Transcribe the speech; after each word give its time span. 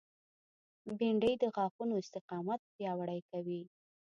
بېنډۍ 0.97 1.33
د 1.39 1.43
غاښونو 1.55 1.93
استقامت 2.03 2.61
پیاوړی 2.75 3.19
کوي 3.29 3.61